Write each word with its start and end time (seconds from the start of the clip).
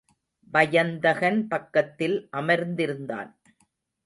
வயந்தகன் 0.53 1.47
பக்கத்தில் 1.47 2.17
அமர்ந்திருந்தான். 2.37 3.31